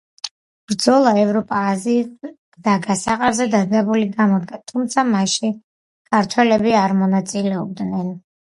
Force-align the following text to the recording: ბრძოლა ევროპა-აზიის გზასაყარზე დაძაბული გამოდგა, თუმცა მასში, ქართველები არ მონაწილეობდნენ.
ბრძოლა 0.69 1.11
ევროპა-აზიის 1.23 2.07
გზასაყარზე 2.87 3.47
დაძაბული 3.57 4.09
გამოდგა, 4.17 4.61
თუმცა 4.73 5.07
მასში, 5.13 5.55
ქართველები 6.17 6.77
არ 6.85 7.01
მონაწილეობდნენ. 7.05 8.15